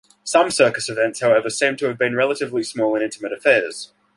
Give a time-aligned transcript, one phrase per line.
[0.23, 3.93] Some Circus events, however, seem to have been relatively small and intimate affairs.